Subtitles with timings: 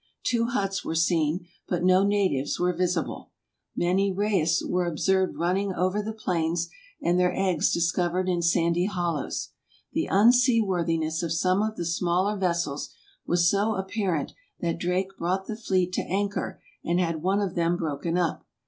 [0.23, 3.29] Two huts were seen, but no natives were visible.
[3.75, 6.69] Many rheas were observed running over the plains
[7.03, 9.49] and their eggs discovered in sandy hollows.
[9.93, 12.95] The unseaworthiness of some of the smaller vessels
[13.27, 17.77] was so apparent that Drake brought the fleet to anchor, and had one of them
[17.77, 18.47] broken up.